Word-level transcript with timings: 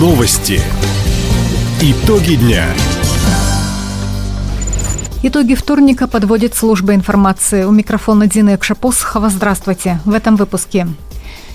Новости. 0.00 0.62
Итоги 1.82 2.36
дня. 2.36 2.64
Итоги 5.22 5.54
вторника 5.54 6.08
подводит 6.08 6.54
служба 6.54 6.94
информации. 6.94 7.64
У 7.64 7.70
микрофона 7.70 8.26
Дина 8.26 8.54
Экшапосхова. 8.54 9.28
Здравствуйте. 9.28 10.00
В 10.06 10.14
этом 10.14 10.36
выпуске. 10.36 10.86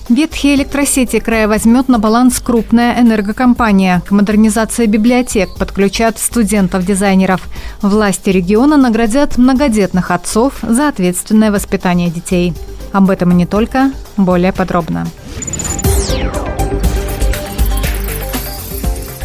Ветхие 0.09 0.53
электросети 0.53 1.17
края 1.17 1.47
возьмет 1.47 1.87
на 1.87 1.97
баланс 1.97 2.39
крупная 2.39 3.01
энергокомпания. 3.01 4.03
К 4.07 4.11
модернизации 4.11 4.85
библиотек 4.85 5.49
подключат 5.57 6.19
студентов-дизайнеров. 6.19 7.41
Власти 7.81 8.29
региона 8.29 8.77
наградят 8.77 9.39
многодетных 9.39 10.11
отцов 10.11 10.53
за 10.61 10.89
ответственное 10.89 11.51
воспитание 11.51 12.11
детей. 12.11 12.53
Об 12.91 13.09
этом 13.09 13.31
и 13.31 13.33
не 13.33 13.47
только. 13.47 13.91
Более 14.17 14.53
подробно. 14.53 15.07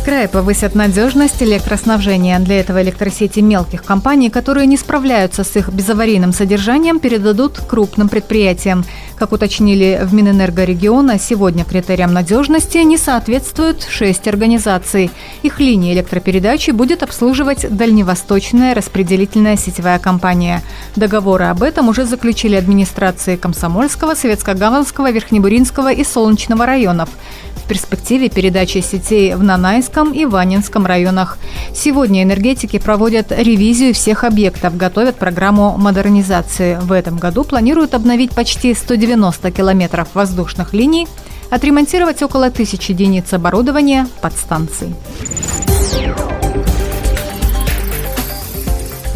Крае 0.01 0.29
повысят 0.29 0.75
надежность 0.75 1.43
электроснабжения. 1.43 2.39
Для 2.39 2.61
этого 2.61 2.83
электросети 2.83 3.41
мелких 3.41 3.83
компаний, 3.85 4.31
которые 4.31 4.67
не 4.67 4.77
справляются 4.77 5.45
с 5.45 5.57
их 5.57 5.69
безаварийным 5.69 6.33
содержанием, 6.33 7.01
передадут 7.01 7.59
крупным 7.59 8.09
предприятиям. 8.09 8.85
Как 9.17 9.33
уточнили 9.33 10.01
в 10.03 10.15
Минэнерго 10.15 10.65
региона, 10.65 11.19
сегодня 11.19 11.65
критериям 11.65 12.13
надежности 12.13 12.79
не 12.79 12.97
соответствуют 12.97 13.85
шесть 13.85 14.27
организаций. 14.29 15.11
Их 15.43 15.61
линии 15.61 15.93
электропередачи 15.93 16.71
будет 16.71 17.03
обслуживать 17.03 17.67
Дальневосточная 17.69 18.75
распределительная 18.75 19.57
сетевая 19.57 19.99
компания. 19.99 20.63
Договоры 20.97 21.47
об 21.47 21.63
этом 21.63 21.89
уже 21.89 22.07
заключили 22.07 22.55
администрации 22.57 23.37
Комсомольского, 23.37 24.15
Советско-Гаванского, 24.15 25.11
Верхнебуринского 25.13 25.93
и 25.93 26.05
Солнечного 26.05 26.65
районов 26.65 27.11
перспективе 27.71 28.29
передачи 28.29 28.79
сетей 28.79 29.33
в 29.37 29.45
Нанайском 29.45 30.13
и 30.13 30.25
Ванинском 30.25 30.87
районах. 30.87 31.39
Сегодня 31.73 32.25
энергетики 32.25 32.81
проводят 32.81 33.31
ревизию 33.31 33.95
всех 33.95 34.25
объектов, 34.25 34.77
готовят 34.77 35.15
программу 35.15 35.77
модернизации. 35.79 36.81
В 36.83 36.91
этом 36.91 37.17
году 37.17 37.45
планируют 37.45 37.95
обновить 37.95 38.33
почти 38.33 38.75
190 38.75 39.53
километров 39.53 40.09
воздушных 40.15 40.75
линий, 40.75 41.07
отремонтировать 41.49 42.25
около 42.25 42.51
тысячи 42.51 42.91
единиц 42.91 43.33
оборудования 43.33 44.09
подстанций. 44.21 44.93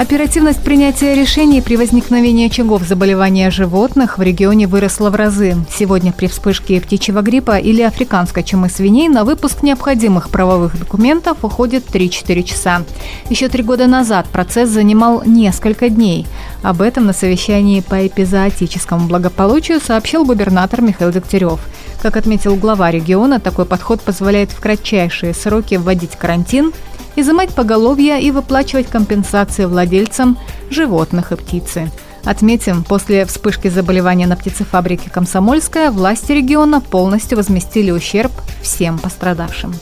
Оперативность 0.05 0.63
принятия 0.63 1.15
решений 1.15 1.63
при 1.63 1.79
возникновении 1.79 2.49
очагов 2.49 2.83
заболевания 2.83 3.51
животных 3.51 4.19
в 4.19 4.23
регионе 4.23 4.67
выросла 4.67 5.09
в 5.09 5.15
разы. 5.15 5.57
Сегодня 5.75 6.13
при 6.13 6.27
вспышке 6.27 6.79
птичьего 6.79 7.23
гриппа 7.23 7.57
или 7.57 7.81
африканской 7.81 8.43
чумы 8.43 8.69
свиней 8.69 9.09
на 9.09 9.25
выпуск 9.25 9.63
необходимых 9.63 10.29
правовых 10.29 10.79
документов 10.79 11.39
уходит 11.43 11.87
3-4 11.87 12.43
часа. 12.43 12.83
Еще 13.31 13.49
три 13.49 13.63
года 13.63 13.87
назад 13.87 14.29
процесс 14.29 14.69
занимал 14.69 15.23
несколько 15.25 15.89
дней. 15.89 16.27
Об 16.63 16.83
этом 16.83 17.07
на 17.07 17.15
совещании 17.15 17.81
по 17.81 18.07
эпизоотическому 18.07 19.09
благополучию 19.09 19.81
сообщил 19.81 20.27
губернатор 20.27 20.83
Михаил 20.83 21.13
Дегтярев. 21.13 21.61
Как 22.03 22.19
отметил 22.19 22.57
глава 22.57 22.91
региона, 22.91 23.41
такой 23.41 23.65
подход 23.65 24.03
позволяет 24.03 24.53
в 24.53 24.61
кратчайшие 24.61 25.33
сроки 25.33 25.77
вводить 25.77 26.17
карантин– 26.17 26.75
изымать 27.17 27.55
поголовья 27.55 28.19
и 28.19 28.31
выплачивать 28.31 28.89
компенсации 28.89 29.65
владельцам 29.65 30.39
животных 30.71 31.33
и 31.33 31.37
птицы. 31.37 31.91
Отметим, 32.25 32.85
после 32.85 33.27
вспышки 33.27 33.69
заболевания 33.69 34.27
на 34.27 34.37
птицефабрике 34.37 35.11
«Комсомольская» 35.11 35.91
власти 35.91 36.33
региона 36.33 36.81
полностью 36.81 37.37
возместили 37.37 37.91
ущерб 37.91 38.33
всем 38.63 38.99
пострадавшим. 38.99 39.75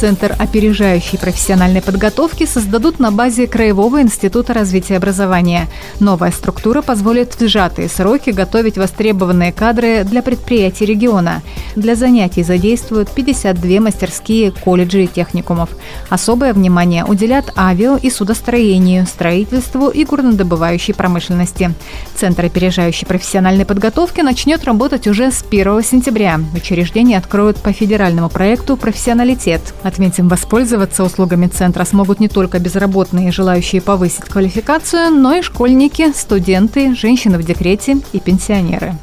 Центр 0.00 0.34
опережающей 0.38 1.18
профессиональной 1.18 1.82
подготовки 1.82 2.46
создадут 2.46 3.00
на 3.00 3.10
базе 3.10 3.46
Краевого 3.46 4.00
института 4.00 4.54
развития 4.54 4.96
образования. 4.96 5.68
Новая 5.98 6.30
структура 6.30 6.80
позволит 6.80 7.34
в 7.34 7.46
сжатые 7.46 7.90
сроки 7.90 8.30
готовить 8.30 8.78
востребованные 8.78 9.52
кадры 9.52 10.04
для 10.04 10.22
предприятий 10.22 10.86
региона. 10.86 11.42
Для 11.76 11.96
занятий 11.96 12.42
задействуют 12.42 13.10
52 13.10 13.80
мастерские 13.80 14.52
колледжи 14.52 15.04
и 15.04 15.06
техникумов. 15.06 15.68
Особое 16.08 16.54
внимание 16.54 17.04
уделят 17.04 17.52
авиа 17.54 17.98
и 17.98 18.08
судостроению, 18.08 19.04
строительству 19.04 19.88
и 19.88 20.06
горнодобывающей 20.06 20.94
промышленности. 20.94 21.74
Центр 22.16 22.46
опережающей 22.46 23.06
профессиональной 23.06 23.66
подготовки 23.66 24.22
начнет 24.22 24.64
работать 24.64 25.06
уже 25.06 25.30
с 25.30 25.44
1 25.46 25.82
сентября. 25.82 26.40
Учреждение 26.54 27.18
откроют 27.18 27.58
по 27.58 27.74
федеральному 27.74 28.30
проекту 28.30 28.78
«Профессионалитет», 28.78 29.60
Отметим, 29.90 30.28
воспользоваться 30.28 31.02
услугами 31.02 31.48
центра 31.48 31.84
смогут 31.84 32.20
не 32.20 32.28
только 32.28 32.60
безработные, 32.60 33.32
желающие 33.32 33.82
повысить 33.82 34.22
квалификацию, 34.22 35.10
но 35.10 35.34
и 35.34 35.42
школьники, 35.42 36.12
студенты, 36.12 36.94
женщины 36.94 37.38
в 37.38 37.42
декрете 37.42 37.98
и 38.12 38.20
пенсионеры. 38.20 38.94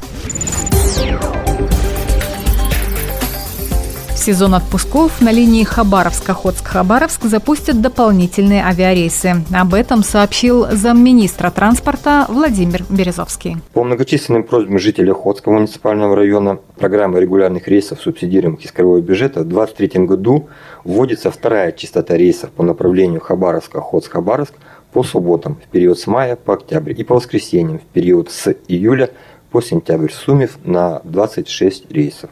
Сезон 4.28 4.54
отпусков 4.54 5.22
на 5.22 5.32
линии 5.32 5.64
Хабаровск-Охотск-Хабаровск 5.64 7.24
запустят 7.24 7.80
дополнительные 7.80 8.62
авиарейсы. 8.62 9.36
Об 9.54 9.72
этом 9.72 10.02
сообщил 10.02 10.66
замминистра 10.70 11.50
транспорта 11.50 12.26
Владимир 12.28 12.84
Березовский. 12.90 13.56
По 13.72 13.82
многочисленным 13.84 14.44
просьбам 14.44 14.78
жителей 14.78 15.12
Охотского 15.12 15.54
муниципального 15.54 16.14
района 16.14 16.58
программа 16.76 17.20
регулярных 17.20 17.68
рейсов, 17.68 18.02
субсидируемых 18.02 18.62
из 18.62 18.70
краевого 18.70 19.00
бюджета, 19.00 19.40
в 19.40 19.48
2023 19.48 20.04
году 20.04 20.50
вводится 20.84 21.30
вторая 21.30 21.72
частота 21.72 22.14
рейсов 22.14 22.50
по 22.50 22.62
направлению 22.62 23.22
Хабаровск-Охотск-Хабаровск 23.22 24.52
по 24.92 25.04
субботам 25.04 25.54
в 25.54 25.68
период 25.70 25.98
с 25.98 26.06
мая 26.06 26.36
по 26.36 26.52
октябрь 26.52 26.92
и 26.92 27.02
по 27.02 27.14
воскресеньям 27.14 27.78
в 27.78 27.84
период 27.94 28.30
с 28.30 28.54
июля 28.68 29.08
по 29.50 29.62
сентябрь, 29.62 30.10
суммив 30.10 30.58
на 30.64 31.00
26 31.04 31.90
рейсов. 31.90 32.28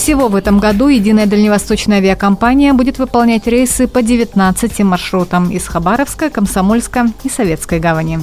Всего 0.00 0.28
в 0.28 0.34
этом 0.34 0.60
году 0.60 0.88
единая 0.88 1.26
дальневосточная 1.26 1.98
авиакомпания 1.98 2.72
будет 2.72 2.98
выполнять 2.98 3.46
рейсы 3.46 3.86
по 3.86 4.00
19 4.00 4.80
маршрутам 4.80 5.50
из 5.50 5.68
Хабаровска, 5.68 6.30
Комсомольска 6.30 7.08
и 7.22 7.28
Советской 7.28 7.80
гавани. 7.80 8.18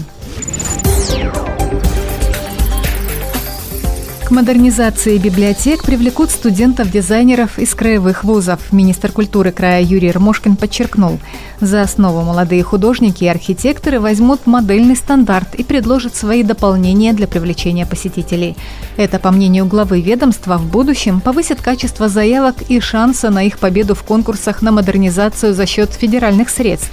К 4.27 4.31
модернизации 4.31 5.17
библиотек 5.17 5.85
привлекут 5.85 6.31
студентов-дизайнеров 6.31 7.57
из 7.57 7.73
краевых 7.73 8.25
вузов. 8.25 8.73
Министр 8.73 9.13
культуры 9.13 9.53
края 9.53 9.81
Юрий 9.81 10.11
Ромошкин 10.11 10.57
подчеркнул, 10.57 11.17
за 11.61 11.81
основу 11.81 12.23
молодые 12.23 12.61
художники 12.61 13.23
и 13.23 13.27
архитекторы 13.27 14.01
возьмут 14.01 14.45
модельный 14.45 14.97
стандарт 14.97 15.55
и 15.55 15.63
предложат 15.63 16.13
свои 16.17 16.43
дополнения 16.43 17.13
для 17.13 17.25
привлечения 17.25 17.85
посетителей. 17.85 18.57
Это, 18.97 19.17
по 19.17 19.31
мнению 19.31 19.65
главы 19.65 20.01
ведомства, 20.01 20.57
в 20.57 20.69
будущем 20.69 21.21
повысит 21.21 21.61
качество 21.61 22.09
заявок 22.09 22.63
и 22.67 22.81
шанса 22.81 23.29
на 23.29 23.43
их 23.45 23.59
победу 23.59 23.95
в 23.95 24.03
конкурсах 24.03 24.61
на 24.61 24.73
модернизацию 24.73 25.53
за 25.53 25.65
счет 25.65 25.93
федеральных 25.93 26.49
средств. 26.49 26.91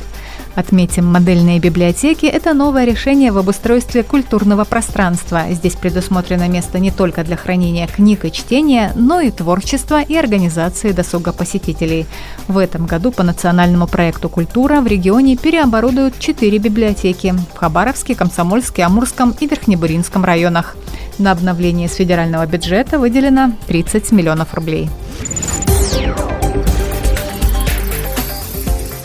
Отметим, 0.55 1.07
модельные 1.07 1.59
библиотеки– 1.59 2.27
это 2.37 2.55
новое 2.55 2.85
решение 2.85 3.33
в 3.33 3.39
обустройстве 3.39 4.05
культурного 4.05 4.65
пространства. 4.65 5.43
Здесь 5.51 5.75
предусмотрено 5.75 6.49
место 6.49 6.79
не 6.79 6.93
только 6.93 7.25
для 7.25 7.37
хранения 7.37 7.89
книг 7.89 8.25
и 8.25 8.31
чтения, 8.31 8.93
но 8.95 9.21
и 9.21 9.33
творчества 9.33 10.01
и 10.01 10.15
организации 10.15 10.93
досуга 10.93 11.33
посетителей. 11.33 12.07
В 12.47 12.59
этом 12.59 12.87
году 12.87 13.11
по 13.11 13.25
национальному 13.25 13.89
проекту 13.89 14.29
«Культура» 14.29 14.81
в 14.81 14.87
регионе 14.87 15.37
переоборудуют 15.37 16.21
четыре 16.21 16.59
библиотеки– 16.59 17.35
в 17.55 17.59
Хабаровске, 17.59 18.15
Комсомольске, 18.15 18.85
Амурском 18.85 19.35
и 19.41 19.49
Верхнебуринском 19.49 20.25
районах. 20.25 20.77
На 21.19 21.33
обновление 21.33 21.89
с 21.89 21.95
федерального 21.95 22.47
бюджета 22.47 23.01
выделено 23.01 23.53
30 23.67 24.13
миллионов 24.13 24.55
рублей. 24.55 24.89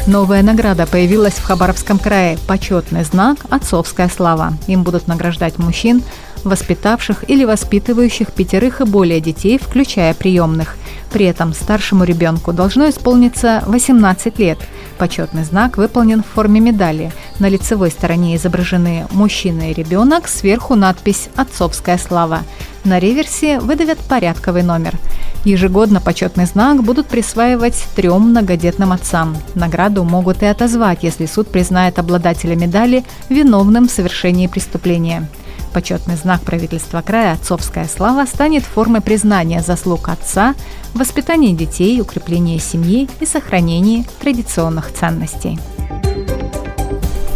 Новая 0.09 0.41
награда 0.41 0.87
появилась 0.87 1.35
в 1.35 1.43
Хабаровском 1.43 1.99
крае– 1.99 2.39
почетный 2.47 3.03
знак 3.03 3.37
«Отцовская 3.51 4.09
слава». 4.09 4.53
Им 4.65 4.81
будут 4.81 5.07
награждать 5.07 5.59
мужчин, 5.59 6.01
воспитавших 6.43 7.29
или 7.29 7.45
воспитывающих 7.45 8.31
пятерых 8.31 8.81
и 8.81 8.85
более 8.85 9.21
детей, 9.21 9.59
включая 9.59 10.15
приемных. 10.15 10.77
При 11.13 11.27
этом 11.27 11.53
старшему 11.53 12.05
ребенку 12.05 12.53
должно 12.53 12.89
исполниться 12.89 13.63
18 13.67 14.39
лет. 14.39 14.57
Почетный 14.97 15.43
знак 15.43 15.77
выполнен 15.77 16.23
в 16.23 16.33
форме 16.33 16.59
медали. 16.59 17.11
На 17.37 17.47
лицевой 17.47 17.91
стороне 17.91 18.35
изображены 18.35 19.05
мужчина 19.11 19.69
и 19.69 19.75
ребенок, 19.75 20.27
сверху 20.27 20.73
надпись 20.73 21.29
«Отцовская 21.35 21.99
слава». 21.99 22.39
На 22.83 22.97
реверсе 22.97 23.59
выдавят 23.59 23.99
порядковый 23.99 24.63
номер– 24.63 24.95
Ежегодно 25.45 26.01
почетный 26.01 26.45
знак 26.45 26.83
будут 26.83 27.07
присваивать 27.07 27.85
трем 27.95 28.29
многодетным 28.29 28.91
отцам. 28.91 29.37
Награду 29.55 30.03
могут 30.03 30.43
и 30.43 30.45
отозвать, 30.45 31.03
если 31.03 31.25
суд 31.25 31.47
признает 31.47 31.97
обладателя 31.97 32.55
медали 32.55 33.05
виновным 33.29 33.87
в 33.87 33.91
совершении 33.91 34.47
преступления. 34.47 35.29
Почетный 35.73 36.15
знак 36.15 36.41
правительства 36.41 37.01
края 37.01 37.33
«Отцовская 37.33 37.85
слава» 37.85 38.25
станет 38.25 38.63
формой 38.63 39.01
признания 39.01 39.61
заслуг 39.61 40.09
отца 40.09 40.55
воспитании 40.93 41.53
детей, 41.53 42.01
укреплении 42.01 42.57
семьи 42.57 43.07
и 43.19 43.25
сохранении 43.25 44.05
традиционных 44.19 44.91
ценностей. 44.91 45.59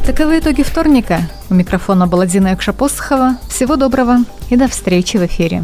Таковы 0.06 0.40
итоги 0.40 0.64
вторника. 0.64 1.30
У 1.50 1.54
микрофона 1.54 2.08
была 2.08 2.26
Дина 2.26 2.50
Якшапосхова. 2.50 3.38
Всего 3.48 3.76
доброго 3.76 4.18
и 4.50 4.58
до 4.58 4.68
встречи 4.68 5.18
в 5.18 5.26
эфире. 5.26 5.64